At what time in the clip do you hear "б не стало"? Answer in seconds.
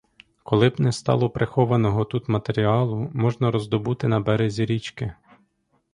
0.69-1.29